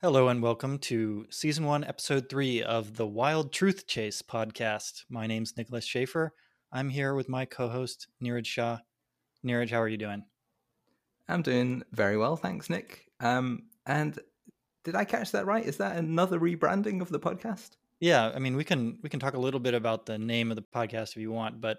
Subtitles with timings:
[0.00, 5.02] Hello and welcome to season one, episode three of the Wild Truth Chase podcast.
[5.10, 6.34] My name's Nicholas Schaefer.
[6.70, 8.78] I'm here with my co-host Neeraj Shah.
[9.44, 10.22] Neeraj, how are you doing?
[11.28, 13.06] I'm doing very well, thanks, Nick.
[13.18, 14.16] Um, and
[14.84, 15.66] did I catch that right?
[15.66, 17.70] Is that another rebranding of the podcast?
[17.98, 20.56] Yeah, I mean we can we can talk a little bit about the name of
[20.56, 21.78] the podcast if you want, but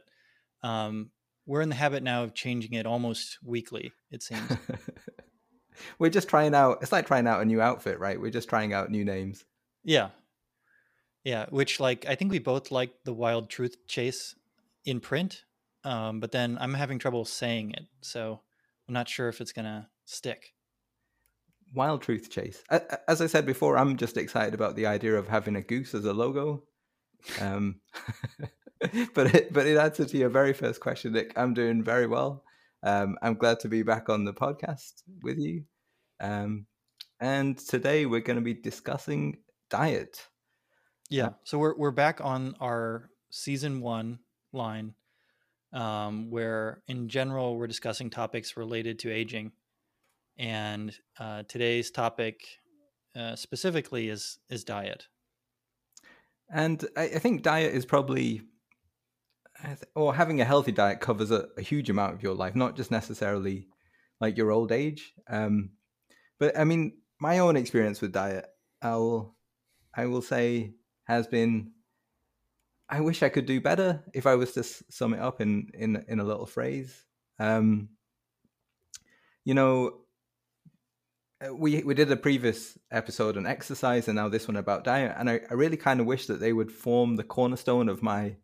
[0.62, 1.12] um,
[1.46, 3.94] we're in the habit now of changing it almost weekly.
[4.12, 4.52] It seems.
[6.00, 6.80] we're just trying out.
[6.82, 8.20] It's like trying out a new outfit, right?
[8.20, 9.46] We're just trying out new names.
[9.84, 10.10] Yeah,
[11.24, 11.46] yeah.
[11.50, 14.36] Which like I think we both like the Wild Truth Chase
[14.86, 15.44] in print,
[15.84, 18.42] um, but then I'm having trouble saying it, so
[18.88, 20.54] I'm not sure if it's gonna stick.
[21.74, 22.64] Wild Truth Chase.
[23.08, 26.06] As I said before, I'm just excited about the idea of having a goose as
[26.06, 26.64] a logo.
[27.40, 27.82] Um,
[29.14, 31.34] but it, but it answers to your very first question, Nick.
[31.38, 32.44] I'm doing very well.
[32.84, 35.64] Um, I'm glad to be back on the podcast with you.
[36.20, 36.66] Um,
[37.20, 40.28] and today we're going to be discussing diet.
[41.10, 44.20] Yeah, so we're we're back on our season one
[44.54, 44.94] line,
[45.74, 49.52] um, where in general we're discussing topics related to aging,
[50.38, 52.42] and uh, today's topic
[53.16, 55.08] uh, specifically is is diet.
[56.52, 58.44] And I, I think diet is probably
[59.96, 62.92] or having a healthy diet covers a, a, huge amount of your life, not just
[62.92, 63.68] necessarily
[64.22, 65.14] like your old age.
[65.30, 65.72] Um,
[66.40, 68.46] but I mean, my own experience with diet,
[68.82, 69.36] I'll,
[69.96, 70.74] I will say,
[71.06, 71.72] has been.
[72.92, 74.04] I wish I could do better.
[74.14, 77.06] If I was to sum it up in in in a little phrase,
[77.38, 77.90] um,
[79.46, 80.00] you know,
[81.46, 85.16] uh, we we did a previous episode on exercise, and now this one about diet,
[85.18, 88.38] and I, I really kind of wish that they would form the cornerstone of my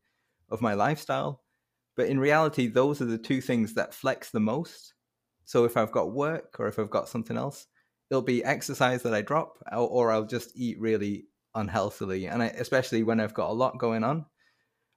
[0.55, 1.43] of my lifestyle.
[1.95, 4.93] But in reality, those are the two things that flex the most.
[5.43, 7.67] So if I've got work or if I've got something else,
[8.09, 12.27] it'll be exercise that I drop, or, I'll just eat really unhealthily.
[12.27, 14.25] And I, especially when I've got a lot going on,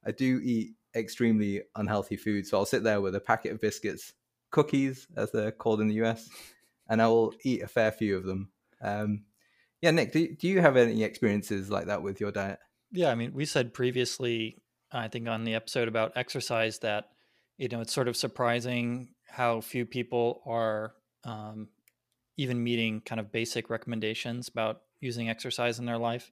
[0.06, 2.47] I do eat extremely unhealthy food.
[2.47, 4.12] So I'll sit there with a packet of biscuits,
[4.50, 6.28] cookies, as they're called in the US,
[6.88, 8.50] and I will eat a fair few of them.
[8.80, 9.24] Um,
[9.80, 12.58] yeah, Nick, do, do you have any experiences like that with your diet?
[12.91, 14.62] Yeah, I mean, we said previously
[14.93, 17.10] I think on the episode about exercise that
[17.56, 20.94] you know it's sort of surprising how few people are
[21.25, 21.69] um,
[22.37, 26.31] even meeting kind of basic recommendations about using exercise in their life.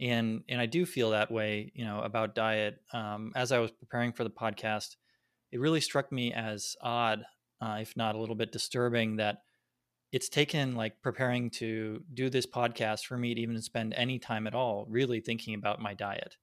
[0.00, 2.80] And and I do feel that way you know about diet.
[2.92, 4.96] Um, as I was preparing for the podcast
[5.52, 7.24] it really struck me as odd
[7.60, 9.42] uh, if not a little bit disturbing that
[10.10, 14.46] it's taken like preparing to do this podcast for me to even spend any time
[14.46, 16.36] at all really thinking about my diet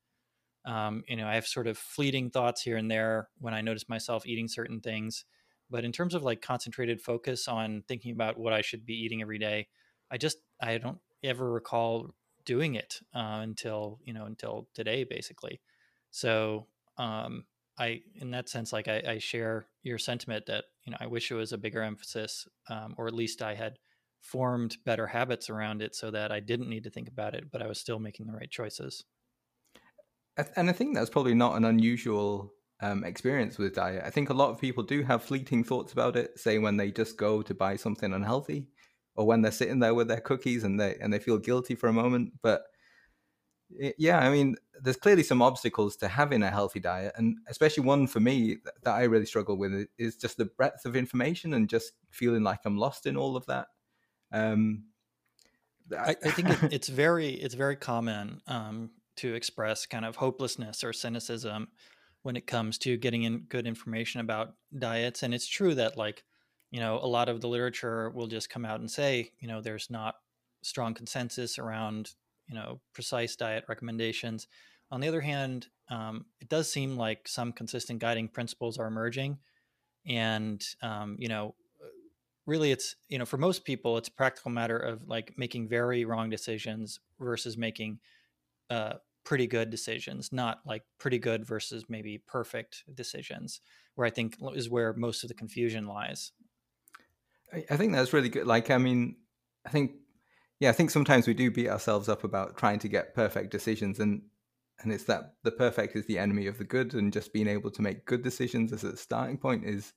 [0.70, 3.90] um, you know, I have sort of fleeting thoughts here and there when I notice
[3.90, 5.26] myself eating certain things.
[5.68, 9.22] But in terms of like concentrated focus on thinking about what I should be eating
[9.22, 9.68] every day,
[10.12, 12.14] I just I don't ever recall
[12.46, 15.60] doing it uh, until you know until today basically.
[16.12, 16.68] So
[17.00, 17.46] um,
[17.80, 21.32] I in that sense like I, I, share your sentiment that you know I wish
[21.32, 23.80] it was a bigger emphasis um, or at least I had
[24.22, 27.62] formed better habits around it so that I didn't need to think about it, but
[27.62, 29.06] I was still making the right choices
[30.56, 34.04] and I think that's probably not an unusual um, experience with diet.
[34.06, 36.92] I think a lot of people do have fleeting thoughts about it, say when they
[36.92, 38.68] just go to buy something unhealthy,
[39.16, 41.88] or when they're sitting there with their cookies and they and they feel guilty for
[41.88, 42.34] a moment.
[42.42, 42.64] But
[43.98, 48.08] yeah, I mean, there's clearly some obstacles to having a healthy diet, and especially one
[48.08, 51.94] for me that I really struggle with is just the breadth of information and just
[52.10, 53.68] feeling like I'm lost in all of that.
[54.32, 54.86] Um,
[55.98, 60.84] I, I, think it, it's very it's very common um, to express kind of hopelessness
[60.84, 61.68] or cynicism
[62.24, 66.24] when it comes to getting in good information about diets and it's true that like
[66.72, 69.62] you know a lot of the literature will just come out and say you know
[69.62, 70.16] there's not
[70.62, 72.12] strong consensus around
[72.48, 74.48] you know precise diet recommendations.
[74.92, 79.38] On the other hand um, it does seem like some consistent guiding principles are emerging
[80.06, 81.56] and um, you know
[82.46, 86.06] really it's you know for most people it's a practical matter of like making very
[86.06, 88.00] wrong decisions versus making
[88.70, 88.94] uh,
[89.30, 93.62] pretty good decisions, not like pretty good versus maybe perfect decisions,
[93.94, 96.32] where I think is where most of the confusion lies.
[97.70, 98.48] I think that's really good.
[98.48, 99.18] Like, I mean,
[99.68, 99.92] I think,
[100.60, 104.00] yeah, I think sometimes we do beat ourselves up about trying to get perfect decisions,
[104.00, 104.24] and
[104.80, 107.70] and it's that the perfect is the enemy of the good, and just being able
[107.70, 109.94] to make good decisions as a starting point is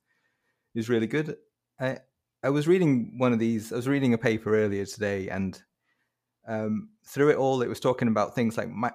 [0.75, 1.39] is really good.
[1.81, 2.01] I
[2.43, 3.73] I was reading one of these.
[3.73, 5.63] I was reading a paper earlier today, and
[6.47, 8.91] um, through it all, it was talking about things like mi-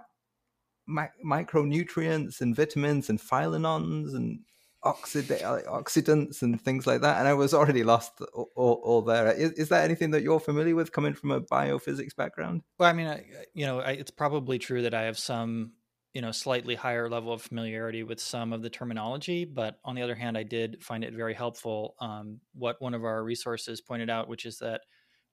[0.88, 4.39] micronutrients and vitamins and phylanons and
[4.84, 9.31] oxida- oxidants and things like that, and I was already lost all, all, all there.
[9.31, 12.62] Is, is that anything that you're familiar with coming from a biophysics background?
[12.80, 15.74] Well, I mean, I, you know, I, it's probably true that I have some,
[16.13, 20.01] you know, slightly higher level of familiarity with some of the terminology, but on the
[20.01, 21.95] other hand, I did find it very helpful.
[22.00, 24.81] Um, what one of our resources pointed out, which is that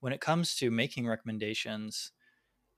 [0.01, 2.13] when it comes to making recommendations,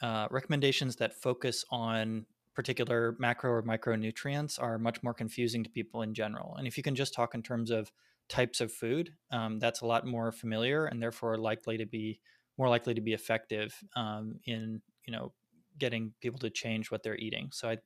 [0.03, 2.27] uh, recommendations that focus on
[2.57, 6.57] particular macro or micronutrients are much more confusing to people in general.
[6.57, 7.93] And if you can just talk in terms of
[8.29, 12.19] types of food, um, that's a lot more familiar and therefore likely to be
[12.59, 15.33] more likely to be effective um, in you know
[15.79, 17.51] getting people to change what they're eating.
[17.53, 17.79] So I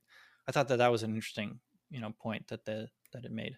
[0.47, 1.59] I thought that that was an interesting
[1.89, 3.57] you know point that the that it made.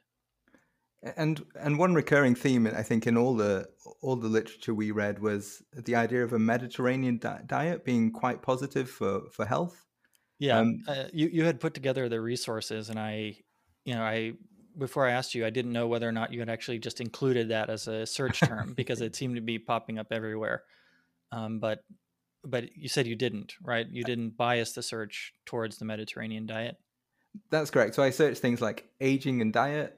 [1.16, 3.68] And and one recurring theme, I think, in all the
[4.02, 8.42] all the literature we read was the idea of a Mediterranean di- diet being quite
[8.42, 9.86] positive for for health.
[10.44, 13.38] Yeah, um, uh, you you had put together the resources, and I,
[13.86, 14.34] you know, I
[14.78, 17.48] before I asked you, I didn't know whether or not you had actually just included
[17.48, 20.64] that as a search term because it seemed to be popping up everywhere.
[21.32, 21.86] Um, but
[22.44, 23.88] but you said you didn't, right?
[23.90, 26.76] You didn't bias the search towards the Mediterranean diet.
[27.50, 27.96] That's correct.
[27.96, 29.98] So I searched things like aging and diet,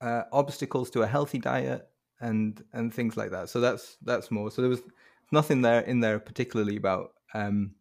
[0.00, 1.88] uh, obstacles to a healthy diet,
[2.20, 3.48] and and things like that.
[3.48, 4.50] So that's that's more.
[4.50, 4.82] So there was
[5.30, 7.76] nothing there in there particularly about um,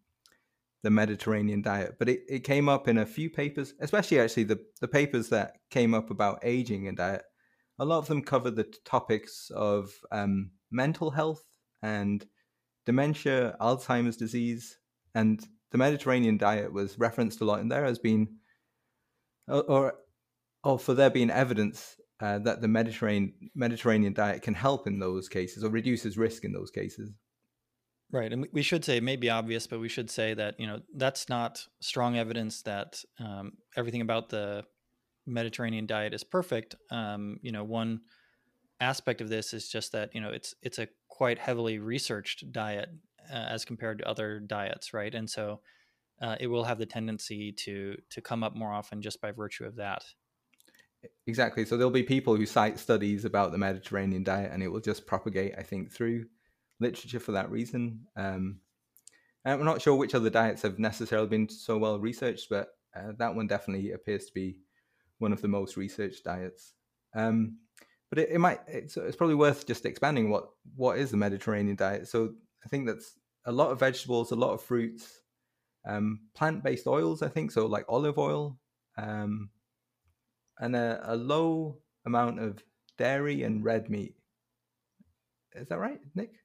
[0.84, 4.60] the Mediterranean diet, but it, it came up in a few papers, especially actually the,
[4.80, 7.24] the papers that came up about aging and diet.
[7.80, 11.44] A lot of them cover the topics of um, mental health
[11.82, 12.26] and
[12.86, 14.78] dementia, Alzheimer's disease,
[15.14, 18.38] and the Mediterranean diet was referenced a lot in there as being,
[19.48, 19.94] or,
[20.64, 25.28] or for there being evidence uh, that the Mediterranean Mediterranean diet can help in those
[25.28, 27.12] cases or reduces risk in those cases.
[28.12, 30.68] Right, and we should say it may be obvious, but we should say that you
[30.68, 34.66] know that's not strong evidence that um, everything about the
[35.26, 36.76] Mediterranean diet is perfect.
[36.90, 38.02] Um, you know, one
[38.82, 42.90] aspect of this is just that you know it's it's a quite heavily researched diet
[43.32, 45.14] uh, as compared to other diets, right?
[45.14, 45.62] And so
[46.22, 49.64] uh, it will have the tendency to to come up more often just by virtue
[49.64, 50.04] of that.
[51.28, 51.66] Exactly.
[51.66, 55.08] So there'll be people who cite studies about the Mediterranean diet, and it will just
[55.08, 56.26] propagate, I think, through
[56.82, 58.02] literature for that reason.
[58.18, 58.60] Um,
[59.46, 63.34] I'm not sure which other diets have necessarily been so well researched, but uh, that
[63.34, 64.58] one definitely appears to be
[65.18, 66.74] one of the most researched diets.
[67.16, 67.58] Um,
[68.10, 71.76] but it, it might it's, it's, probably worth just expanding what what is the Mediterranean
[71.76, 72.08] diet.
[72.08, 72.34] So
[72.66, 75.22] I think that's a lot of vegetables, a lot of fruits,
[75.88, 77.24] um, plant based oils.
[77.24, 78.60] I think so, like olive oil,
[78.98, 79.50] um,
[80.60, 82.64] and a, a low amount of
[82.98, 84.16] dairy and red meat.
[85.56, 86.41] Is that right, Nick?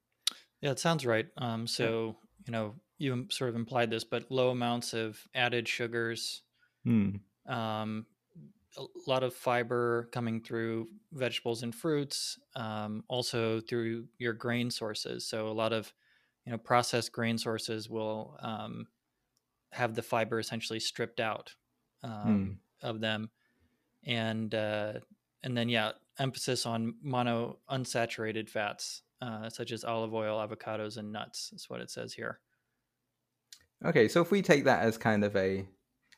[0.67, 1.29] Yeah, it sounds right.
[1.39, 6.43] Um, so you know, you sort of implied this, but low amounts of added sugars,
[6.83, 7.11] hmm.
[7.49, 8.05] um,
[8.77, 15.25] a lot of fiber coming through vegetables and fruits, um, also through your grain sources.
[15.25, 15.95] So a lot of
[16.45, 18.89] you know processed grain sources will um,
[19.71, 21.55] have the fiber essentially stripped out
[22.03, 22.89] um, hmm.
[22.89, 23.31] of them,
[24.05, 24.95] and uh,
[25.45, 31.13] and then yeah, emphasis on mono unsaturated fats uh, such as olive oil, avocados, and
[31.13, 31.51] nuts.
[31.51, 32.41] That's what it says here.
[33.85, 35.67] Okay, so if we take that as kind of a,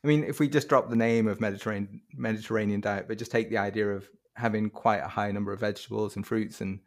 [0.05, 3.51] I mean, if we just drop the name of Mediterranean Mediterranean diet, but just take
[3.51, 6.81] the idea of having quite a high number of vegetables and fruits and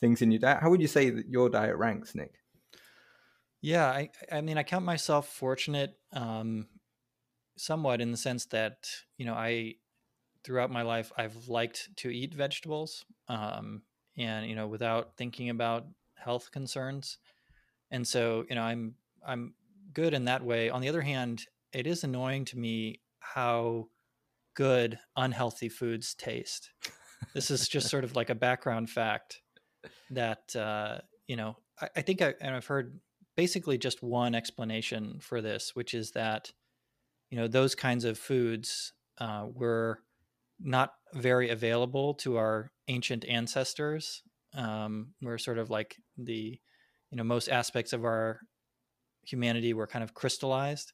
[0.00, 2.34] things in your diet, how would you say that your diet ranks, Nick?
[3.62, 6.66] Yeah, I, I mean, I count myself fortunate, um,
[7.56, 9.74] somewhat in the sense that you know I,
[10.44, 13.04] throughout my life, I've liked to eat vegetables.
[13.28, 13.82] Um,
[14.16, 15.86] and you know without thinking about
[16.16, 17.18] health concerns.
[17.90, 18.94] And so you know i'm
[19.26, 19.54] i'm
[19.92, 20.70] good in that way.
[20.70, 23.88] On the other hand it is annoying to me how
[24.54, 26.70] good unhealthy foods taste.
[27.34, 29.42] This is just sort of like a background fact
[30.10, 32.98] that uh, you know I, I think I, and i've heard
[33.36, 36.52] basically just one explanation for this which is that
[37.30, 40.00] you know those kinds of foods uh, were
[40.62, 44.22] not very available to our ancient ancestors.
[44.54, 46.60] Um, we're sort of like the,
[47.10, 48.40] you know, most aspects of our
[49.24, 50.92] humanity were kind of crystallized,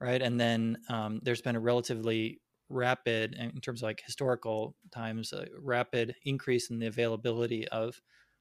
[0.00, 0.22] right?
[0.22, 5.46] And then um, there's been a relatively rapid, in terms of like historical times, a
[5.60, 8.00] rapid increase in the availability of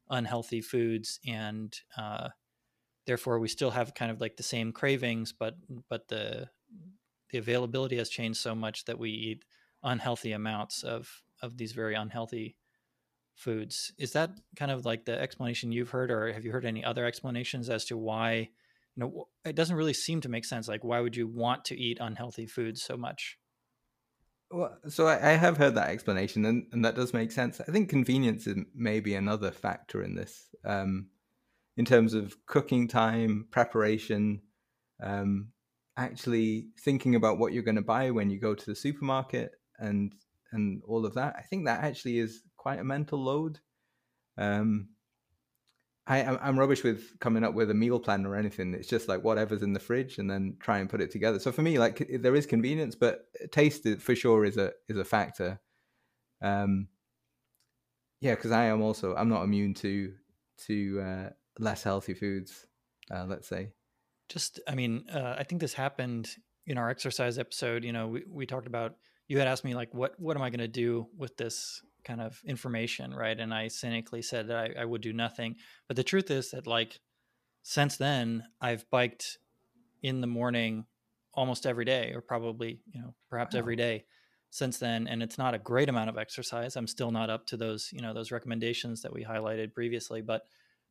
[0.10, 2.30] unhealthy foods, and uh,
[3.08, 5.56] therefore we still have kind of like the same cravings, but
[5.90, 6.50] but the
[7.32, 9.44] the availability has changed so much that we eat
[9.84, 12.56] unhealthy amounts of of these very unhealthy
[13.36, 13.92] foods.
[13.98, 17.06] Is that kind of like the explanation you've heard, or have you heard any other
[17.06, 18.50] explanations as to why?
[18.96, 20.68] You know, it doesn't really seem to make sense.
[20.68, 23.38] Like, why would you want to eat unhealthy foods so much?
[24.52, 27.62] Well, so I, I have heard that explanation, and, and that does make sense.
[27.62, 31.08] I think convenience is maybe another factor in this, um,
[31.78, 34.42] in terms of cooking time, preparation,
[35.02, 35.54] um,
[35.96, 40.14] actually thinking about what you're going to buy when you go to the supermarket, and
[40.52, 41.36] and all of that.
[41.38, 43.60] I think that actually is quite a mental load.
[44.38, 44.90] Um,
[46.08, 48.74] I, I'm rubbish with coming up with a meal plan or anything.
[48.74, 51.40] It's just like whatever's in the fridge and then try and put it together.
[51.40, 55.06] So for me, like there is convenience, but taste for sure is a is a
[55.06, 55.60] factor.
[56.42, 56.88] Um,
[58.20, 60.14] yeah, because I am also I'm not immune to
[60.68, 62.66] to uh, less healthy foods.
[63.10, 63.70] Uh, let's say.
[64.30, 66.30] Just, I mean, uh, I think this happened
[66.66, 67.84] in our exercise episode.
[67.84, 68.96] You know, we we talked about
[69.28, 72.22] you had asked me like, what what am I going to do with this kind
[72.22, 73.40] of information, right?
[73.40, 75.56] And I cynically said that I, I would do nothing.
[75.88, 77.00] But the truth is that like
[77.64, 79.38] since then, I've biked
[80.02, 80.86] in the morning
[81.34, 83.60] almost every day, or probably you know perhaps wow.
[83.60, 84.06] every day
[84.50, 85.08] since then.
[85.08, 86.76] And it's not a great amount of exercise.
[86.76, 90.46] I'm still not up to those you know those recommendations that we highlighted previously, but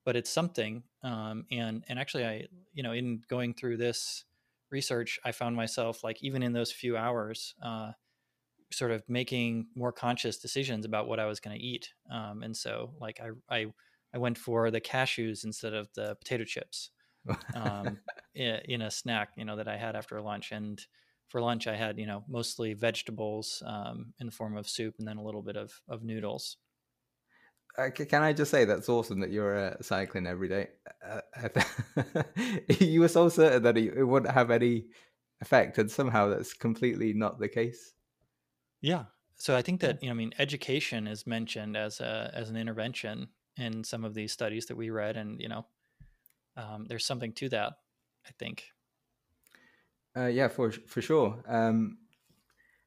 [0.04, 0.82] but it's something.
[1.02, 4.24] Um, and and actually, I you know in going through this
[4.70, 7.54] research, I found myself like even in those few hours.
[7.62, 7.92] Uh,
[8.72, 11.92] sort of making more conscious decisions about what I was going to eat.
[12.12, 13.66] Um, and so like I, I,
[14.14, 16.90] I went for the cashews instead of the potato chips
[17.54, 17.98] um,
[18.34, 20.52] in, in, a snack, you know, that I had after lunch.
[20.52, 20.80] And
[21.28, 25.06] for lunch, I had, you know, mostly vegetables um, in the form of soup and
[25.06, 26.56] then a little bit of, of noodles.
[27.78, 30.68] Uh, can I just say that's awesome that you're uh, cycling every day?
[31.06, 32.22] Uh,
[32.80, 34.86] you were so certain that it, it wouldn't have any
[35.40, 37.94] effect, and somehow that's completely not the case.
[38.80, 39.04] Yeah.
[39.36, 42.56] So I think that you know, I mean, education is mentioned as a as an
[42.56, 45.66] intervention in some of these studies that we read, and you know,
[46.56, 47.74] um, there's something to that.
[48.26, 48.64] I think.
[50.16, 51.42] Uh, yeah, for for sure.
[51.48, 51.98] Um,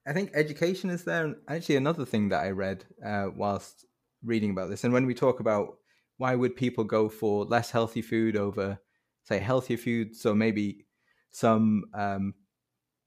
[0.06, 1.36] I think education is there.
[1.48, 3.86] Actually, another thing that I read uh, whilst
[4.24, 5.78] reading about this, and when we talk about
[6.18, 8.80] why would people go for less healthy food over,
[9.24, 10.86] say, healthier food, so maybe
[11.32, 12.36] some um,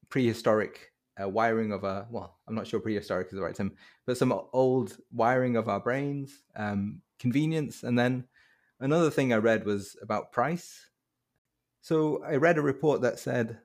[0.08, 3.72] prehistoric uh, wiring of a well i'm not sure prehistoric is the right term
[4.06, 7.82] but some old wiring of our brains um, convenience.
[7.82, 8.24] And then
[8.80, 10.86] another thing i read was about price.
[11.80, 13.58] So i read a report that said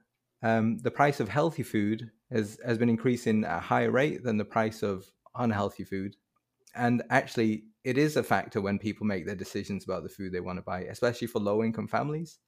[0.43, 4.37] um, the price of healthy food has, has been increasing at a higher rate than
[4.37, 5.05] the price of
[5.35, 6.15] unhealthy food.
[6.73, 10.39] And actually it is a factor when people make their decisions about the food they
[10.39, 12.39] want to buy especially for low income families.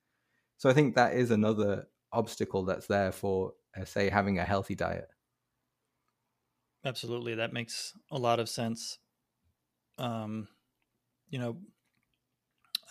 [0.58, 4.76] So i think that is another obstacle that's there for uh, say having a healthy
[4.76, 5.08] diet.
[6.86, 9.00] Absolutely that makes a lot of sense.
[9.98, 10.48] Um
[11.30, 11.58] you know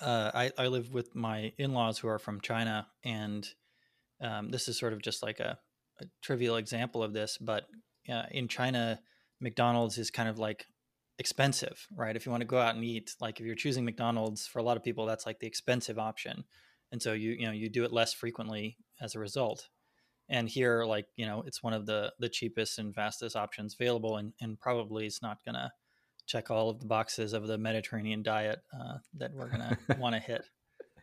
[0.01, 3.47] uh, I, I live with my in-laws who are from china and
[4.21, 5.59] um, this is sort of just like a,
[6.01, 7.67] a trivial example of this but
[8.09, 8.99] uh, in china
[9.41, 10.67] mcdonald's is kind of like
[11.19, 12.17] expensive right?
[12.17, 14.63] If you want to go out and eat like if you're choosing mcdonald's for a
[14.63, 16.45] lot of people that's like the expensive option.
[16.91, 19.69] And so you you know you do it less frequently as a result
[20.33, 24.17] and here like you know it's one of the the cheapest and fastest options available
[24.17, 25.71] and, and probably it's not going to
[26.27, 29.61] check all of the boxes of the mediterranean diet uh, that we're going
[29.91, 30.45] to want to hit.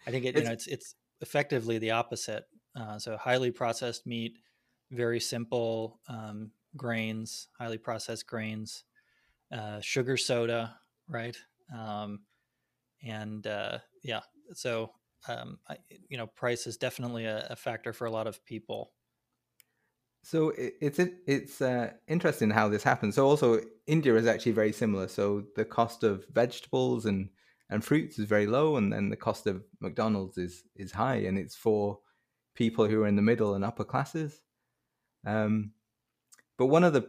[0.08, 2.46] I think it, you know it's it's effectively the opposite
[2.76, 4.34] uh, so highly processed meat
[4.92, 8.84] very simple um, grains highly processed grains
[9.54, 10.76] uh, sugar soda
[11.08, 11.38] right?
[11.78, 12.22] Um,
[13.04, 14.22] and uh, yeah
[14.54, 14.92] so
[15.28, 18.94] um, I, you know price is definitely a, a factor for a lot of people
[20.24, 23.16] so it's it's uh, interesting how this happens.
[23.16, 25.08] So also India is actually very similar.
[25.08, 27.30] So the cost of vegetables and
[27.70, 31.38] and fruits is very low, and then the cost of McDonald's is is high, and
[31.38, 32.00] it's for
[32.56, 34.42] people who are in the middle and upper classes.
[35.26, 35.72] Um,
[36.58, 37.08] but one of the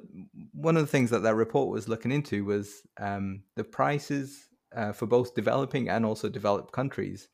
[0.53, 4.93] one of the things that that report was looking into was um, the prices uh,
[4.93, 7.29] for both developing and also developed countries.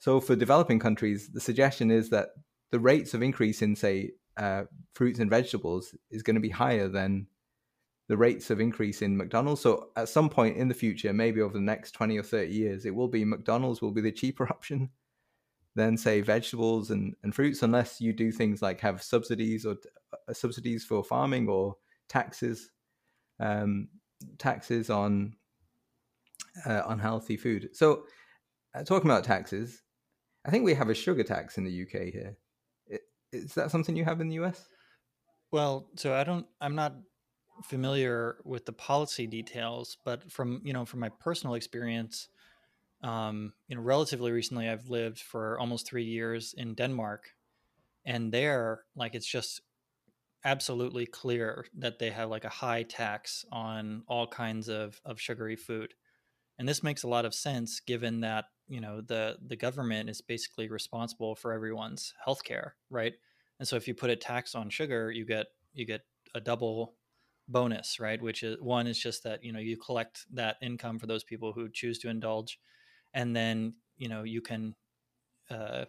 [0.00, 2.30] So for developing countries, the suggestion is that
[2.72, 4.64] the rates of increase in say uh,
[4.94, 7.26] fruits and vegetables is going to be higher than
[8.08, 9.62] the rates of increase in McDonald's.
[9.62, 12.84] So at some point in the future, maybe over the next 20 or 30 years,
[12.84, 14.90] it will be McDonald's will be the cheaper option
[15.76, 19.76] than say vegetables and, and fruits, unless you do things like have subsidies or
[20.28, 21.76] uh, subsidies for farming or
[22.08, 22.70] taxes,
[23.40, 23.88] um,
[24.38, 25.34] taxes on
[26.66, 27.70] uh, unhealthy food.
[27.72, 28.04] So
[28.74, 29.82] uh, talking about taxes,
[30.46, 32.36] I think we have a sugar tax in the UK here.
[33.34, 34.68] Is that something you have in the US?
[35.50, 36.94] Well, so I don't, I'm not
[37.62, 42.28] familiar with the policy details, but from, you know, from my personal experience,
[43.02, 47.30] um, you know, relatively recently, I've lived for almost three years in Denmark.
[48.04, 49.60] And there, like, it's just
[50.44, 55.56] absolutely clear that they have like a high tax on all kinds of, of sugary
[55.56, 55.94] food.
[56.58, 60.20] And this makes a lot of sense given that, you know, the the government is
[60.20, 63.14] basically responsible for everyone's healthcare, right?
[63.58, 66.02] And so if you put a tax on sugar, you get you get
[66.34, 66.94] a double
[67.48, 68.20] bonus, right?
[68.20, 71.52] Which is one is just that, you know, you collect that income for those people
[71.52, 72.58] who choose to indulge
[73.12, 74.74] and then, you know, you can
[75.50, 75.84] uh,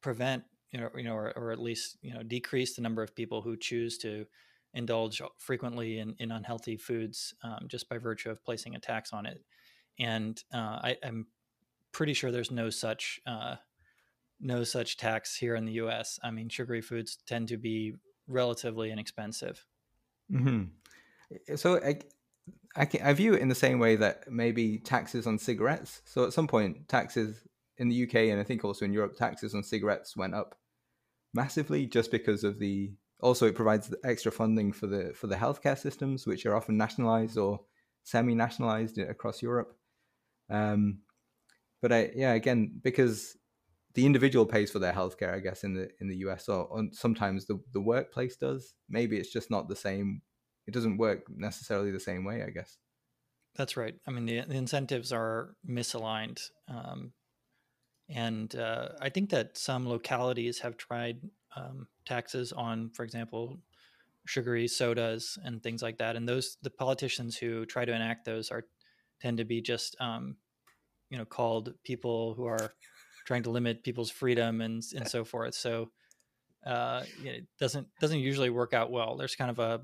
[0.00, 3.14] prevent you know, you know, or, or at least you know decrease the number of
[3.14, 4.24] people who choose to
[4.74, 9.26] indulge frequently in, in unhealthy foods um, just by virtue of placing a tax on
[9.26, 9.42] it.
[9.98, 11.26] And uh, I, am
[11.92, 13.56] pretty sure there's no such uh,
[14.40, 16.18] no such tax here in the U.S.
[16.22, 17.94] I mean, sugary foods tend to be
[18.26, 19.64] relatively inexpensive.
[20.30, 21.56] Mm-hmm.
[21.56, 21.98] So I,
[22.76, 26.02] I, I view it in the same way that maybe taxes on cigarettes.
[26.04, 27.42] So at some point, taxes
[27.78, 30.56] in the UK and I think also in Europe, taxes on cigarettes went up
[31.34, 35.78] massively just because of the also it provides extra funding for the for the healthcare
[35.78, 37.60] systems which are often nationalized or
[38.02, 39.76] semi-nationalized across Europe.
[40.50, 41.00] Um,
[41.80, 43.36] but I yeah again because
[43.94, 46.84] the individual pays for their healthcare I guess in the in the US or, or
[46.92, 48.74] sometimes the the workplace does.
[48.88, 50.22] Maybe it's just not the same.
[50.66, 52.78] It doesn't work necessarily the same way I guess.
[53.56, 53.94] That's right.
[54.06, 56.40] I mean the, the incentives are misaligned.
[56.68, 57.12] Um,
[58.08, 61.20] and uh, I think that some localities have tried
[61.56, 63.58] um, taxes on, for example,
[64.26, 66.16] sugary sodas and things like that.
[66.16, 68.64] And those the politicians who try to enact those are
[69.22, 70.36] tend to be just um,
[71.10, 72.72] you know called people who are
[73.24, 75.54] trying to limit people's freedom and and so forth.
[75.54, 75.90] So
[76.66, 79.16] uh, it doesn't doesn't usually work out well.
[79.16, 79.80] There's kind of a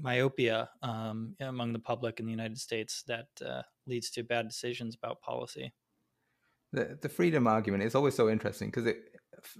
[0.00, 4.94] myopia um, among the public in the United States that uh, leads to bad decisions
[4.94, 5.72] about policy
[6.72, 8.96] the the freedom argument is always so interesting because it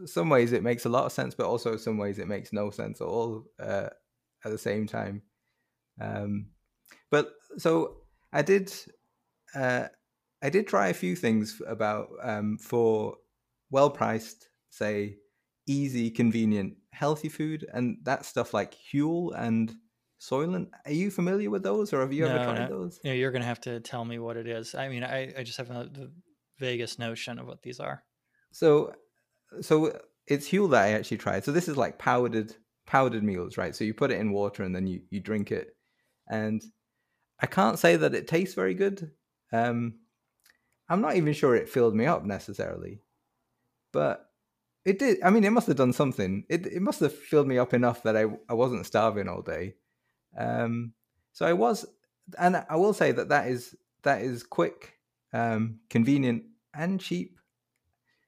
[0.07, 2.71] some ways it makes a lot of sense, but also some ways it makes no
[2.71, 3.89] sense at all uh,
[4.45, 5.23] at the same time.
[6.01, 6.47] Um,
[7.11, 7.99] but so
[8.33, 8.73] I did
[9.55, 9.89] uh,
[10.43, 13.17] I did try a few things about um, for
[13.71, 15.17] well priced, say
[15.67, 19.73] easy, convenient, healthy food, and that stuff like Huel and
[20.21, 20.69] Soylent.
[20.85, 22.69] Are you familiar with those, or have you no, ever tried no.
[22.69, 23.01] those?
[23.05, 24.75] Yeah, you're gonna have to tell me what it is.
[24.75, 25.89] I mean, I, I just have a,
[26.61, 28.05] vaguest notion of what these are.
[28.53, 28.95] So,
[29.61, 31.45] so it's Huel that I actually tried.
[31.45, 32.55] So this is like powdered
[32.87, 33.75] powdered meals, right?
[33.75, 35.77] So you put it in water and then you you drink it,
[36.29, 36.63] and
[37.41, 39.11] I can't say that it tastes very good.
[39.53, 39.95] Um,
[40.89, 43.01] I'm not even sure it filled me up necessarily,
[43.93, 44.29] but
[44.85, 45.23] it did.
[45.23, 46.45] I mean, it must have done something.
[46.49, 49.75] It it must have filled me up enough that I I wasn't starving all day.
[50.37, 50.95] Um,
[51.33, 51.87] so I was,
[52.39, 54.95] and I will say that that is that is quick,
[55.33, 57.39] um, convenient, and cheap.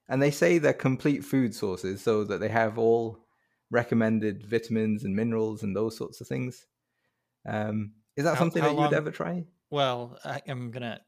[0.08, 3.24] And they say they're complete food sources so that they have all
[3.70, 6.66] recommended vitamins and minerals and those sorts of things.
[7.46, 9.44] Um, is that how, something how that you would ever try?
[9.70, 11.00] Well, I, am going to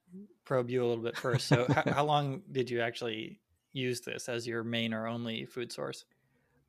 [0.44, 1.48] probe you a little bit first.
[1.48, 3.40] So, how, how long did you actually
[3.72, 6.04] use this as your main or only food source?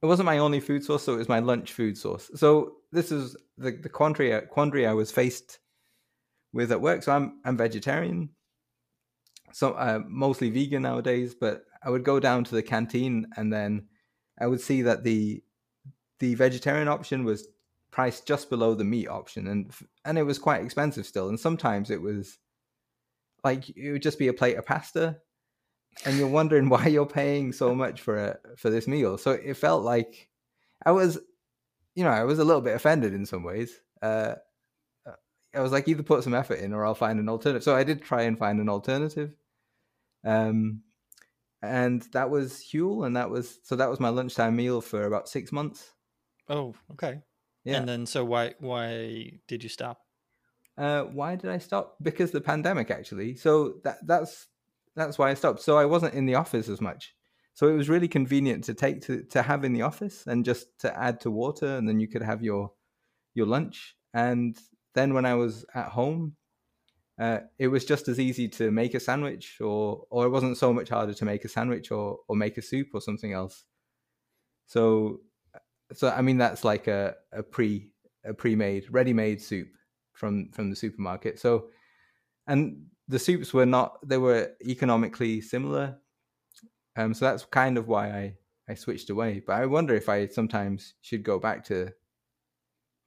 [0.02, 2.30] It wasn't my only food source, so it was my lunch food source.
[2.36, 5.60] So this is the the quandary quandary I was faced
[6.54, 7.04] with at work.
[7.04, 8.30] So I'm I'm vegetarian,
[9.54, 13.88] so uh, mostly vegan nowadays, but I would go down to the canteen and then
[14.40, 15.44] I would see that the
[16.20, 17.48] the vegetarian option was
[17.92, 19.72] priced just below the meat option and
[20.06, 22.38] and it was quite expensive still and sometimes it was
[23.43, 25.17] like it would just be a plate of pasta
[26.06, 29.56] and you're wondering why you're paying so much for a for this meal so it
[29.56, 30.30] felt like
[30.86, 31.17] i was
[31.95, 34.36] you know i was a little bit offended in some ways uh
[35.58, 37.63] I was like, either put some effort in or I'll find an alternative.
[37.63, 39.34] So I did try and find an alternative.
[40.23, 40.84] Um,
[41.62, 45.28] and that was Huel, and that was so that was my lunchtime meal for about
[45.28, 45.91] six months.
[46.47, 47.21] Oh, okay.
[47.63, 47.78] Yeah.
[47.78, 50.02] And then, so why why did you stop?
[50.78, 51.96] Uh, why did I stop?
[52.02, 53.36] Because the pandemic, actually.
[53.36, 54.48] So that that's
[54.96, 55.62] that's why I stopped.
[55.62, 57.16] So I wasn't in the office as much.
[57.54, 60.80] So it was really convenient to take to to have in the office and just
[60.80, 62.72] to add to water, and then you could have your
[63.34, 63.96] your lunch.
[64.13, 64.58] And
[64.94, 66.36] then when I was at home,
[67.20, 70.72] uh, it was just as easy to make a sandwich, or or it wasn't so
[70.72, 73.66] much harder to make a sandwich or or make a soup or something else.
[74.68, 75.22] So,
[75.94, 77.92] so I mean that's like a a pre
[78.24, 79.70] a pre-made ready-made soup
[80.18, 81.40] from from the supermarket.
[81.40, 81.70] So,
[82.48, 86.00] and the soups were not they were economically similar.
[86.96, 88.38] Um, so that's kind of why I
[88.70, 89.42] I switched away.
[89.46, 91.94] But I wonder if I sometimes should go back to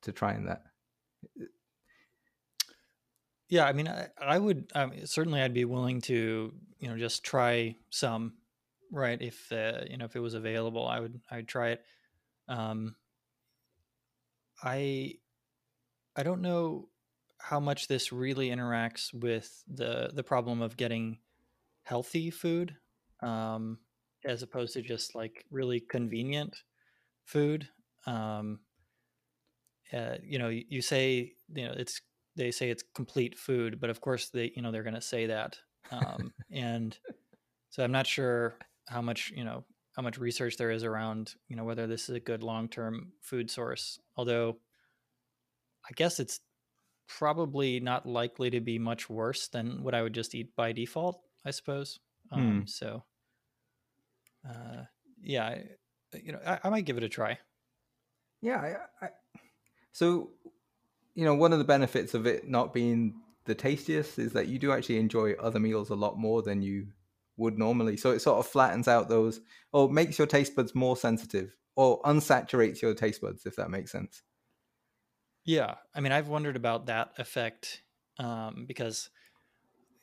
[0.02, 0.62] to trying that.
[3.48, 7.24] Yeah, I mean, I, I would um, certainly I'd be willing to you know just
[7.24, 8.38] try some,
[8.92, 9.20] right?
[9.20, 11.84] If uh, you know if it was available, I would I'd try it.
[12.48, 12.96] Um,
[14.62, 15.18] I
[16.16, 16.89] I don't know
[17.40, 21.18] how much this really interacts with the the problem of getting
[21.82, 22.76] healthy food
[23.22, 23.78] um,
[24.24, 26.56] as opposed to just like really convenient
[27.24, 27.68] food.
[28.06, 28.60] Um,
[29.92, 32.00] uh, you know, you, you, say you know it's
[32.36, 35.26] they say it's complete food, but of course they you know they're going to say
[35.26, 35.58] that,
[35.90, 36.96] um, and
[37.70, 38.56] so I'm not sure
[38.88, 39.64] how much you know
[39.96, 43.12] how much research there is around you know whether this is a good long term
[43.20, 43.98] food source.
[44.16, 44.58] Although
[45.88, 46.40] I guess it's
[47.18, 51.20] probably not likely to be much worse than what I would just eat by default.
[51.44, 51.98] I suppose.
[52.32, 52.66] Um, hmm.
[52.66, 53.02] So,
[54.48, 54.84] uh,
[55.22, 55.64] yeah, I,
[56.22, 57.38] you know, I, I, might give it a try.
[58.42, 58.76] Yeah.
[59.00, 59.08] I, I,
[59.92, 60.30] so,
[61.14, 63.14] you know, one of the benefits of it not being
[63.46, 66.88] the tastiest is that you do actually enjoy other meals a lot more than you
[67.36, 67.96] would normally.
[67.96, 69.40] So it sort of flattens out those,
[69.72, 73.90] or makes your taste buds more sensitive, or unsaturates your taste buds, if that makes
[73.90, 74.22] sense.
[75.44, 77.82] Yeah, I mean, I've wondered about that effect
[78.18, 79.10] um, because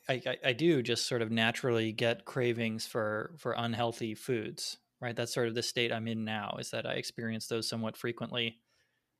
[0.08, 5.14] I, I, I do just sort of naturally get cravings for for unhealthy foods, right?
[5.14, 6.56] That's sort of the state I'm in now.
[6.58, 8.58] Is that I experience those somewhat frequently,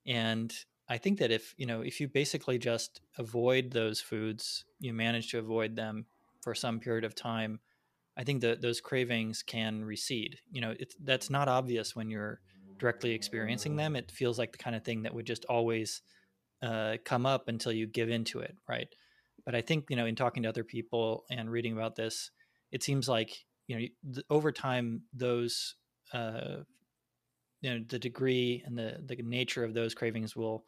[0.05, 0.53] and
[0.89, 5.31] I think that if you know if you basically just avoid those foods, you manage
[5.31, 6.05] to avoid them
[6.41, 7.59] for some period of time.
[8.17, 10.39] I think that those cravings can recede.
[10.51, 12.41] You know, it's that's not obvious when you're
[12.79, 13.95] directly experiencing them.
[13.95, 16.01] It feels like the kind of thing that would just always
[16.61, 18.87] uh, come up until you give into it, right?
[19.45, 22.31] But I think you know, in talking to other people and reading about this,
[22.71, 25.75] it seems like you know, over time, those
[26.13, 26.63] uh,
[27.61, 30.65] you know, the degree and the the nature of those cravings will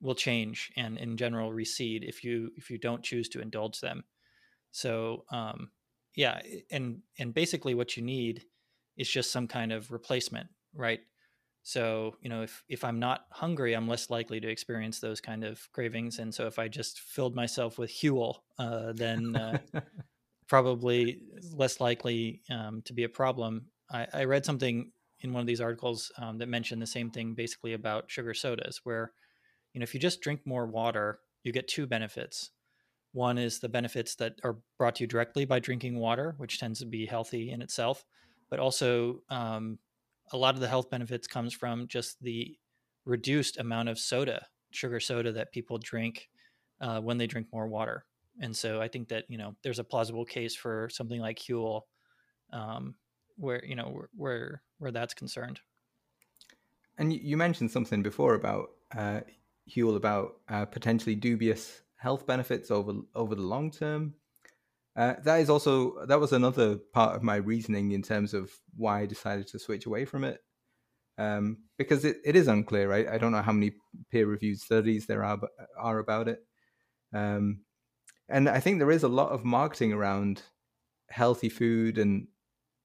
[0.00, 4.04] will change and in general recede if you if you don't choose to indulge them.
[4.70, 5.70] So um,
[6.16, 8.44] yeah, and and basically what you need
[8.96, 11.00] is just some kind of replacement, right?
[11.66, 15.42] So, you know, if if I'm not hungry, I'm less likely to experience those kind
[15.42, 16.18] of cravings.
[16.18, 19.58] And so, if I just filled myself with Huel, uh, then uh,
[20.46, 21.22] probably
[21.56, 23.64] less likely um, to be a problem.
[23.90, 27.32] I, I, read something in one of these articles um, that mentioned the same thing,
[27.32, 29.12] basically about sugar sodas, where
[29.72, 32.50] you know if you just drink more water, you get two benefits.
[33.12, 36.80] One is the benefits that are brought to you directly by drinking water, which tends
[36.80, 38.04] to be healthy in itself,
[38.50, 39.78] but also um,
[40.32, 42.56] a lot of the health benefits comes from just the
[43.04, 46.28] reduced amount of soda, sugar soda that people drink
[46.80, 48.04] uh, when they drink more water.
[48.40, 51.82] And so I think that you know there's a plausible case for something like Huel,
[52.52, 52.94] um,
[53.36, 55.60] where you know where, where where that's concerned.
[56.98, 59.20] And you mentioned something before about uh,
[59.70, 64.14] Huel about uh, potentially dubious health benefits over over the long term.
[64.96, 69.00] Uh, that is also that was another part of my reasoning in terms of why
[69.00, 70.38] I decided to switch away from it,
[71.18, 72.88] um, because it, it is unclear.
[72.88, 73.08] Right?
[73.08, 73.72] I don't know how many
[74.12, 75.40] peer-reviewed studies there are
[75.76, 76.46] are about it,
[77.12, 77.64] um,
[78.28, 80.42] and I think there is a lot of marketing around
[81.10, 82.28] healthy food and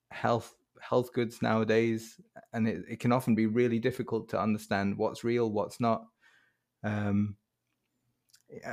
[0.10, 2.20] health health goods nowadays,
[2.54, 6.06] and it, it can often be really difficult to understand what's real, what's not.
[6.84, 7.36] Um,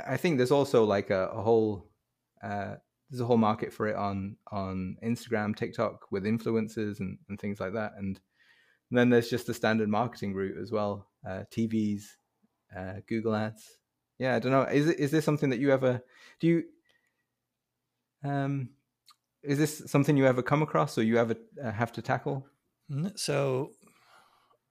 [0.06, 1.90] I think there's also like a, a whole
[2.42, 2.76] uh,
[3.10, 7.60] there's a whole market for it on on Instagram, TikTok with influencers and, and things
[7.60, 7.92] like that.
[7.96, 8.20] And,
[8.92, 12.04] then there's just the standard marketing route as well, uh, TVs,
[12.76, 13.78] uh, Google Ads.
[14.16, 14.62] Yeah, I don't know.
[14.62, 16.02] Is is this something that you ever
[16.38, 16.46] do?
[16.46, 18.70] You um,
[19.42, 22.46] is this something you ever come across or you ever uh, have to tackle?
[23.16, 23.72] So,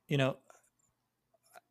[0.07, 0.37] you know,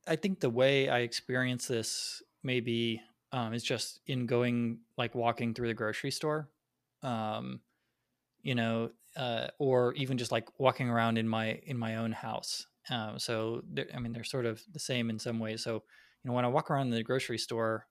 [0.07, 3.00] I think the way I experience this maybe
[3.33, 6.50] um, is just in going like walking through the grocery store
[7.05, 7.61] um,
[8.43, 12.67] you know, uh, or even just like walking around in my in my own house.
[12.90, 13.62] Uh, so
[13.95, 15.62] I mean, they're sort of the same in some ways.
[15.62, 17.87] So you know, when I walk around the grocery store,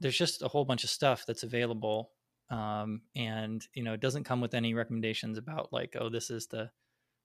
[0.00, 2.10] there's just a whole bunch of stuff that's available,
[2.50, 6.46] um, and you know, it doesn't come with any recommendations about like, oh, this is
[6.48, 6.70] the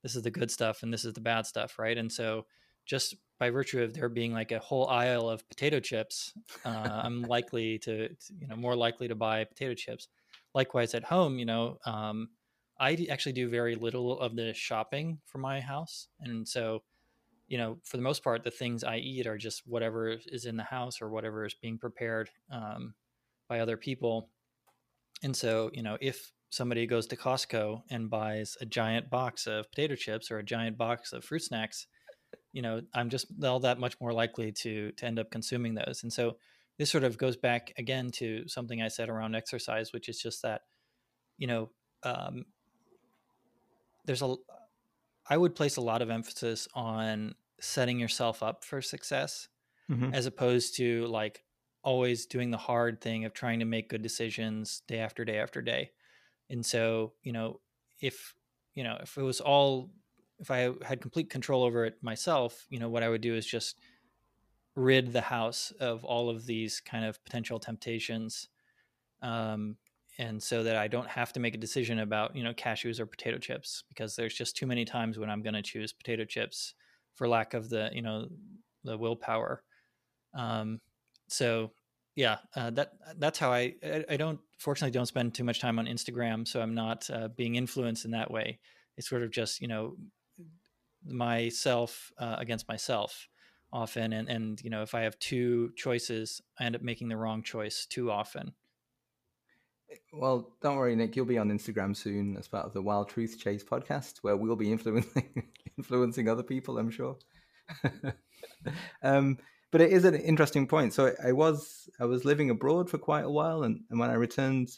[0.04, 1.98] this is the good stuff and this is the bad stuff, right?
[1.98, 2.46] And so
[2.86, 6.34] just by virtue of there being like a whole aisle of potato chips,
[6.66, 10.08] uh, I'm likely to, to, you know, more likely to buy potato chips
[10.54, 12.30] likewise at home, you know, um,
[12.80, 16.84] I actually do very little of the shopping for my house, and so,
[17.48, 20.58] you know, for the most part, the things I eat are just whatever is in
[20.58, 22.94] the house or whatever is being prepared um,
[23.50, 24.30] by other people.
[25.24, 29.70] And so, you know, if somebody goes to Costco and buys a giant box of
[29.72, 31.88] potato chips or a giant box of fruit snacks,
[32.54, 36.04] you know, I'm just all that much more likely to to end up consuming those.
[36.04, 36.38] And so,
[36.80, 40.42] this sort of goes back again to something I said around exercise, which is just
[40.42, 40.62] that,
[41.38, 41.70] you know,
[42.02, 42.46] um,
[44.06, 44.36] there's a,
[45.30, 49.48] I would place a lot of emphasis on setting yourself up for success.
[49.90, 50.14] mm-hmm.
[50.14, 51.44] as opposed to like
[51.84, 55.62] always doing the hard thing of trying to make good decisions day after day after
[55.62, 55.92] day.
[56.50, 57.60] And so, you know,
[58.00, 58.34] if
[58.76, 59.90] you know, if it was all
[60.40, 63.46] if I had complete control over it myself, you know, what I would do is
[63.46, 63.80] just
[64.80, 68.48] rid the house of all of these kind of potential temptations.
[69.22, 69.76] Um,
[70.18, 73.06] and so that I don't have to make a decision about, you know, cashews or
[73.06, 76.74] potato chips because there's just too many times when I'm going to choose potato chips
[77.16, 78.28] for lack of the, you know,
[78.84, 79.64] the willpower.
[80.34, 80.80] Um,
[81.28, 81.72] so
[82.16, 85.80] yeah, uh, that that's how I, I, I don't fortunately don't spend too much time
[85.80, 88.60] on Instagram, so I'm not uh, being influenced in that way.
[88.98, 89.96] It's sort of just you know
[91.06, 93.28] myself uh, against myself
[93.72, 97.18] often, and and you know if I have two choices, I end up making the
[97.18, 98.54] wrong choice too often.
[100.14, 101.16] Well, don't worry, Nick.
[101.16, 104.56] You'll be on Instagram soon as part of the Wild Truth Chase podcast, where we'll
[104.56, 105.44] be influencing
[105.78, 106.78] influencing other people.
[106.78, 107.18] I'm sure.
[109.04, 109.38] um,
[109.72, 110.94] but it is an interesting point.
[110.94, 114.16] So I was I was living abroad for quite a while, and, and when I
[114.16, 114.70] returned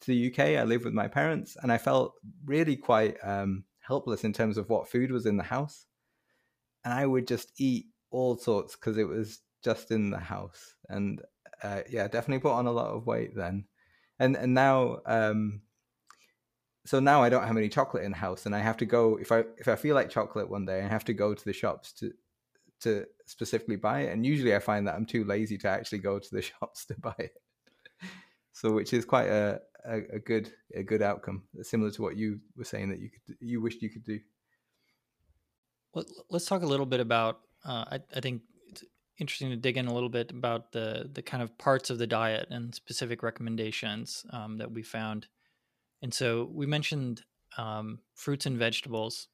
[0.00, 2.14] to the UK, I lived with my parents, and I felt
[2.44, 5.86] really quite um, helpless in terms of what food was in the house,
[6.84, 11.22] and I would just eat all sorts because it was just in the house, and
[11.62, 13.64] uh, yeah, definitely put on a lot of weight then,
[14.18, 14.98] and and now.
[15.06, 15.62] Um,
[16.86, 19.18] so now I don't have any chocolate in the house, and I have to go
[19.20, 21.52] if I if I feel like chocolate one day, I have to go to the
[21.52, 22.12] shops to
[22.80, 24.12] to specifically buy it.
[24.12, 26.94] And usually I find that I'm too lazy to actually go to the shops to
[26.98, 27.34] buy it.
[28.52, 32.40] So, which is quite a, a, a good a good outcome, similar to what you
[32.56, 34.18] were saying that you could you wished you could do.
[35.94, 37.40] Well, let's talk a little bit about.
[37.64, 38.84] Uh, I, I think it's
[39.18, 42.06] interesting to dig in a little bit about the the kind of parts of the
[42.06, 45.26] diet and specific recommendations um, that we found.
[46.02, 47.22] And so we mentioned
[47.56, 49.28] um, fruits and vegetables,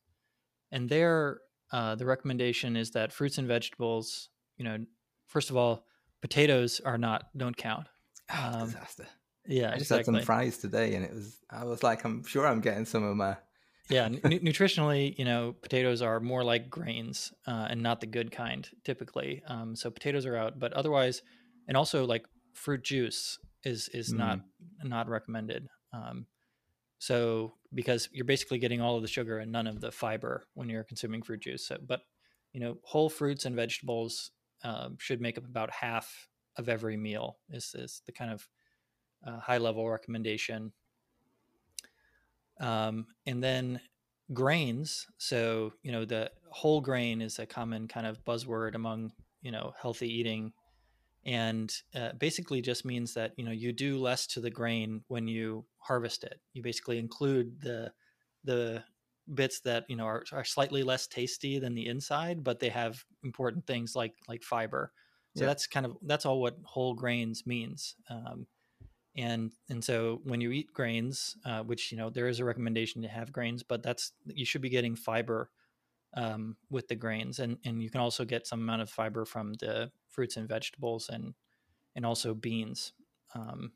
[0.73, 1.41] and there
[1.73, 4.79] uh, the recommendation is that fruits and vegetables, you know,
[5.27, 5.87] first of all,
[6.23, 7.89] potatoes are not don't count.
[8.33, 9.07] Oh, um, disaster.
[9.47, 10.15] Yeah, I just exactly.
[10.15, 11.39] had some fries today, and it was.
[11.51, 13.37] I was like, I'm sure I'm getting some of my.
[13.91, 18.31] Yeah, n- nutritionally, you know, potatoes are more like grains uh, and not the good
[18.31, 19.43] kind typically.
[19.47, 21.23] Um, so potatoes are out, but otherwise,
[21.69, 24.19] and also like fruit juice is is mm.
[24.19, 24.41] not
[24.83, 25.69] not recommended.
[25.93, 26.27] Um,
[26.99, 30.69] so because you're basically getting all of the sugar and none of the fiber when
[30.69, 31.69] you're consuming fruit juice.
[31.69, 32.01] So, but
[32.53, 34.31] you know, whole fruits and vegetables
[34.63, 37.37] uh, should make up about half of every meal.
[37.51, 38.49] Is is the kind of
[39.27, 40.73] uh, high level recommendation.
[42.61, 43.81] Um, and then
[44.33, 45.07] grains.
[45.19, 49.13] So you know, the whole grain is a common kind of buzzword among
[49.43, 50.53] you know healthy eating
[51.27, 55.27] and uh, basically just means that you know you do less to the grain when
[55.27, 57.91] you harvest it you basically include the
[58.45, 58.83] the
[59.35, 63.03] bits that you know are, are slightly less tasty than the inside but they have
[63.23, 64.93] important things like like fiber
[65.37, 65.49] so yeah.
[65.49, 68.47] that's kind of that's all what whole grains means um,
[69.17, 73.03] and and so when you eat grains uh, which you know there is a recommendation
[73.03, 75.51] to have grains but that's you should be getting fiber
[76.17, 79.55] um, with the grains, and and you can also get some amount of fiber from
[79.55, 81.35] the fruits and vegetables, and
[81.95, 82.93] and also beans.
[83.35, 83.73] Um,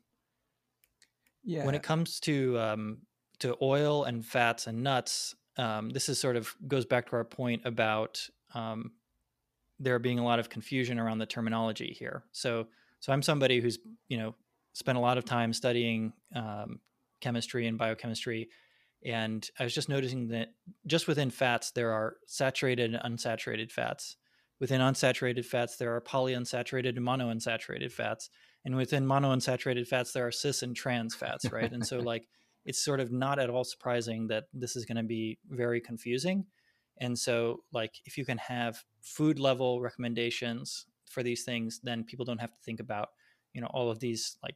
[1.43, 1.65] yeah.
[1.65, 2.97] When it comes to um,
[3.39, 7.25] to oil and fats and nuts, um, this is sort of goes back to our
[7.25, 8.91] point about um,
[9.79, 12.23] there being a lot of confusion around the terminology here.
[12.31, 12.67] So
[12.99, 14.35] so I'm somebody who's you know
[14.73, 16.79] spent a lot of time studying um,
[17.21, 18.49] chemistry and biochemistry
[19.05, 20.49] and I was just noticing that
[20.85, 24.17] just within fats, there are saturated and unsaturated fats.
[24.59, 28.29] Within unsaturated fats, there are polyunsaturated and monounsaturated fats.
[28.65, 31.71] And within monounsaturated fats, there are cis and trans fats, right?
[31.71, 32.27] and so, like,
[32.65, 36.45] it's sort of not at all surprising that this is going to be very confusing.
[36.99, 42.25] And so, like, if you can have food level recommendations for these things, then people
[42.25, 43.09] don't have to think about,
[43.53, 44.55] you know, all of these like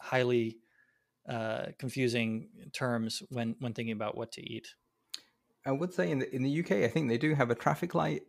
[0.00, 0.58] highly
[1.28, 4.68] uh, confusing terms when when thinking about what to eat.
[5.64, 7.94] I would say in the in the UK, I think they do have a traffic
[7.94, 8.22] light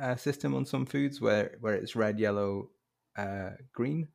[0.00, 2.70] uh, system on some foods where where it's red, yellow,
[3.16, 4.08] uh, green,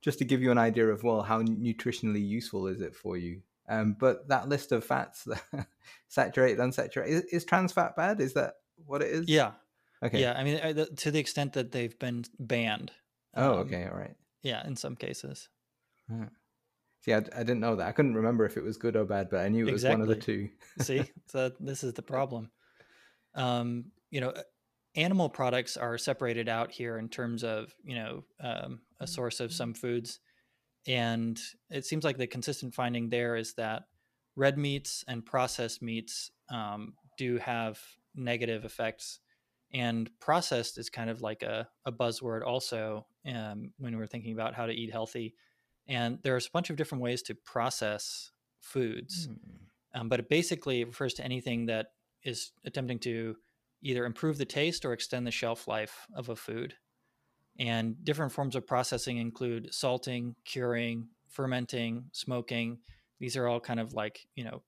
[0.00, 3.42] just to give you an idea of well how nutritionally useful is it for you.
[3.68, 5.28] Um, but that list of fats,
[6.08, 8.20] saturated, unsaturated, is, is trans fat bad?
[8.20, 8.54] Is that
[8.86, 9.28] what it is?
[9.28, 9.52] Yeah.
[10.02, 10.20] Okay.
[10.20, 12.92] Yeah, I mean, to the extent that they've been banned.
[13.34, 14.14] Oh, um, okay, all right.
[14.42, 15.48] Yeah, in some cases.
[17.00, 17.86] See, I, I, didn't know that.
[17.86, 20.00] I couldn't remember if it was good or bad, but I knew it exactly.
[20.00, 20.48] was one of the two.
[20.80, 22.50] See, so this is the problem.
[23.34, 24.32] Um, you know,
[24.96, 29.52] animal products are separated out here in terms of you know um, a source of
[29.52, 30.18] some foods,
[30.86, 31.38] and
[31.70, 33.84] it seems like the consistent finding there is that
[34.34, 37.78] red meats and processed meats um, do have
[38.14, 39.20] negative effects
[39.72, 44.54] And processed is kind of like a, a buzzword also um, when we're thinking about
[44.54, 45.34] how to eat healthy.
[45.86, 50.00] And there's a bunch of different ways to process foods, mm.
[50.00, 51.88] um, but it basically refers to anything that
[52.24, 53.36] is attempting to
[53.82, 56.74] either improve the taste or extend the shelf life of a food.
[57.58, 62.78] And different forms of processing include salting, curing, fermenting, smoking.
[63.18, 64.62] These are all kind of like, you know,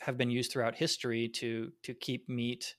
[0.00, 2.74] have been used throughout history to to keep meat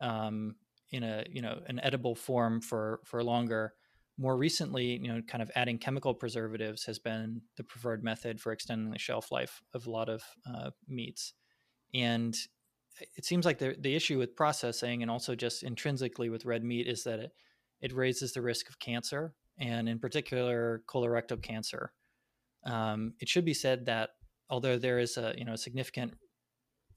[0.00, 0.56] um,
[0.90, 3.74] in a you know an edible form for for longer.
[4.20, 8.50] More recently, you know, kind of adding chemical preservatives has been the preferred method for
[8.50, 11.34] extending the shelf life of a lot of uh, meats.
[11.94, 12.36] And
[13.16, 16.86] it seems like the the issue with processing and also just intrinsically with red meat
[16.88, 17.32] is that it
[17.80, 21.92] it raises the risk of cancer and in particular colorectal cancer.
[22.64, 24.10] Um, it should be said that
[24.50, 26.14] although there is a you know a significant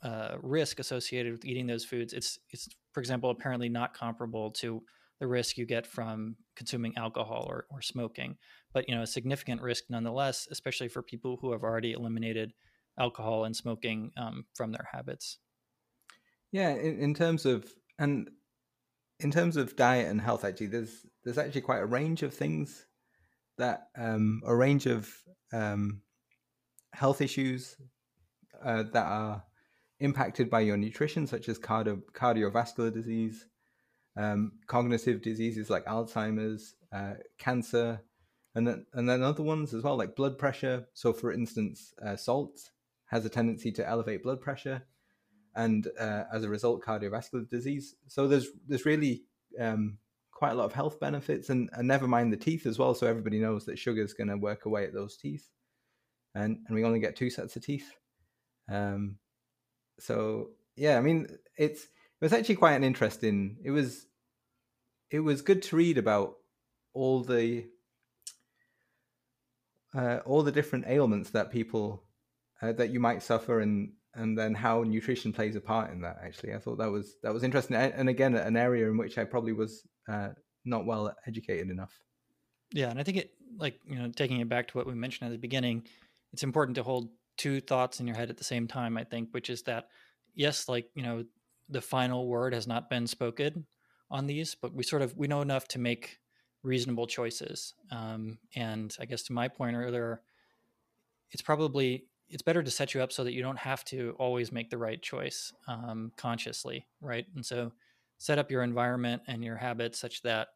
[0.04, 4.82] uh, risk associated with eating those foods, it's it's for example apparently not comparable to
[5.20, 8.38] the risk you get from consuming alcohol or, or smoking,
[8.74, 12.54] but you know a significant risk nonetheless, especially for people who have already eliminated
[13.00, 15.38] alcohol and smoking um, from their habits.
[16.52, 18.30] Yeah, in, in terms of and
[19.20, 22.88] in terms of diet and health, actually, there's there's actually quite a range of things
[23.58, 25.14] that um, a range of
[25.54, 26.02] um,
[26.94, 27.78] health issues
[28.66, 29.44] uh, that are
[30.02, 33.46] impacted by your nutrition, such as cardio, cardiovascular disease,
[34.18, 38.02] um, cognitive diseases like Alzheimer's, uh, cancer,
[38.56, 40.88] and then and then other ones as well, like blood pressure.
[40.94, 42.72] So, for instance, uh, salt
[43.06, 44.84] has a tendency to elevate blood pressure
[45.56, 47.96] and uh, as a result, cardiovascular disease.
[48.08, 49.24] So there's there's really
[49.60, 49.98] um,
[50.32, 52.94] quite a lot of health benefits, and, and never mind the teeth as well.
[52.94, 55.48] So everybody knows that sugar is going to work away at those teeth,
[56.36, 57.92] and and we only get two sets of teeth.
[58.70, 59.18] Um,
[60.00, 61.28] so yeah, I mean
[61.58, 63.58] it's it was actually quite an interesting.
[63.64, 64.06] It was
[65.10, 66.36] it was good to read about
[66.94, 67.66] all the
[69.94, 72.04] uh, all the different ailments that people
[72.62, 76.18] uh, that you might suffer and and then how nutrition plays a part in that.
[76.24, 79.24] Actually, I thought that was that was interesting, and again, an area in which I
[79.24, 80.30] probably was uh,
[80.66, 81.98] not well educated enough.
[82.72, 85.28] Yeah, and I think it like you know taking it back to what we mentioned
[85.28, 85.84] at the beginning,
[86.34, 88.98] it's important to hold two thoughts in your head at the same time.
[88.98, 89.88] I think, which is that
[90.36, 91.24] yes, like you know,
[91.70, 93.66] the final word has not been spoken
[94.10, 96.20] on these, but we sort of we know enough to make
[96.64, 97.74] reasonable choices.
[97.92, 100.22] Um, and I guess to my point earlier,
[101.32, 104.52] it's probably it's better to set you up so that you don't have to always
[104.52, 107.26] make the right choice um, consciously, right?
[107.36, 107.74] And so
[108.18, 110.50] set up your environment and your habits such that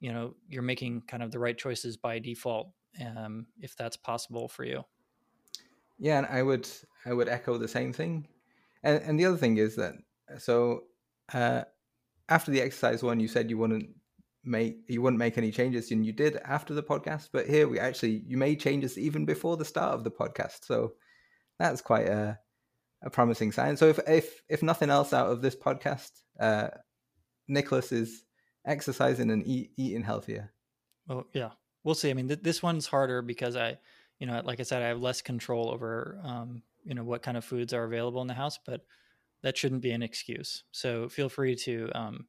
[0.00, 2.70] you know you're making kind of the right choices by default,
[3.04, 4.84] um, if that's possible for you.
[5.98, 6.68] Yeah, and I would
[7.04, 8.28] I would echo the same thing.
[8.82, 9.94] And and the other thing is that
[10.38, 10.84] so
[11.32, 11.62] uh,
[12.28, 13.90] after the exercise one, you said you wouldn't
[14.44, 17.30] make you wouldn't make any changes, and you did after the podcast.
[17.32, 20.64] But here we actually you made changes even before the start of the podcast.
[20.64, 20.92] So
[21.58, 22.38] that's quite a,
[23.02, 23.76] a promising sign.
[23.76, 26.68] So if if if nothing else out of this podcast, uh,
[27.48, 28.24] Nicholas is
[28.66, 30.52] exercising and eat, eating healthier.
[31.08, 31.50] Well, yeah,
[31.82, 32.10] we'll see.
[32.10, 33.78] I mean, th- this one's harder because I,
[34.18, 37.36] you know, like I said, I have less control over, um, you know, what kind
[37.36, 38.82] of foods are available in the house, but
[39.42, 40.64] that shouldn't be an excuse.
[40.72, 42.26] So feel free to um,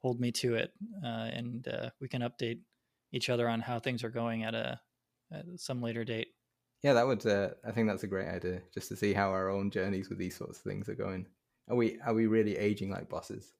[0.00, 0.72] hold me to it,
[1.04, 2.60] uh, and uh, we can update
[3.12, 4.80] each other on how things are going at a
[5.32, 6.28] at some later date.
[6.82, 7.24] Yeah, that would.
[7.26, 10.18] Uh, I think that's a great idea, just to see how our own journeys with
[10.18, 11.26] these sorts of things are going.
[11.68, 13.52] Are we are we really aging like bosses?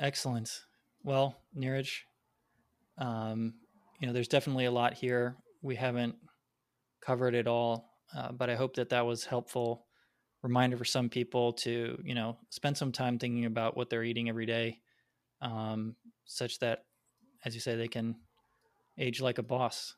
[0.00, 0.62] Excellent.
[1.04, 1.90] Well, Neeraj,
[2.98, 3.54] um,
[4.02, 5.36] you know, there's definitely a lot here.
[5.62, 6.16] We haven't
[7.06, 9.86] covered it all, uh, but I hope that that was helpful
[10.42, 14.28] reminder for some people to, you know, spend some time thinking about what they're eating
[14.28, 14.80] every day,
[15.40, 16.80] um, such that,
[17.44, 18.16] as you say, they can
[18.98, 19.94] age like a boss.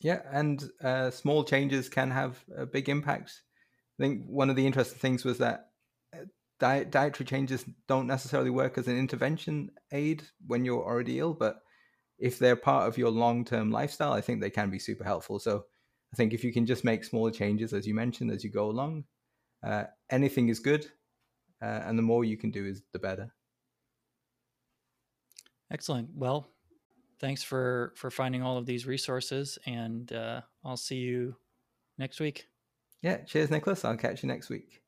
[0.00, 3.42] Yeah, and uh, small changes can have a big impact.
[3.98, 5.70] I think one of the interesting things was that
[6.14, 6.26] uh,
[6.60, 11.56] diet, dietary changes don't necessarily work as an intervention aid when you're already ill, but
[12.18, 15.38] if they're part of your long term lifestyle, I think they can be super helpful.
[15.38, 15.64] So
[16.12, 18.70] I think if you can just make smaller changes, as you mentioned, as you go
[18.70, 19.04] along,
[19.64, 20.86] uh, anything is good.
[21.62, 23.34] Uh, and the more you can do is the better.
[25.70, 26.10] Excellent.
[26.14, 26.48] Well,
[27.18, 31.34] thanks for for finding all of these resources and uh, i'll see you
[31.98, 32.48] next week
[33.02, 34.82] yeah cheers nicholas i'll catch you next week